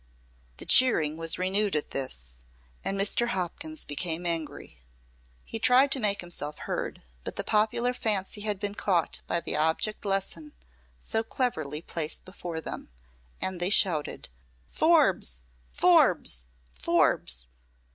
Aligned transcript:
The 0.57 0.65
cheering 0.65 1.15
was 1.15 1.37
renewed 1.37 1.75
at 1.75 1.91
this, 1.91 2.37
and 2.83 2.99
Mr. 2.99 3.27
Hopkins 3.27 3.85
became 3.85 4.25
angry. 4.25 4.79
He 5.45 5.59
tried 5.59 5.91
to 5.91 5.99
make 5.99 6.21
himself 6.21 6.57
heard, 6.57 7.03
but 7.23 7.35
the 7.35 7.43
popular 7.43 7.93
fancy 7.93 8.41
had 8.41 8.59
been 8.59 8.73
caught 8.73 9.21
by 9.27 9.41
the 9.41 9.55
object 9.55 10.03
lesson 10.03 10.53
so 10.99 11.21
cleverly 11.21 11.83
placed 11.83 12.25
before 12.25 12.59
them, 12.59 12.89
and 13.39 13.59
they 13.59 13.69
shouted: 13.69 14.27
"Forbes! 14.67 15.43
Forbes! 15.71 16.47
Forbes!" 16.73 17.47